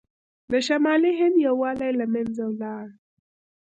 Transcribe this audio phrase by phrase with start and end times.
[0.51, 2.85] د شمالي هند یووالی له منځه لاړ.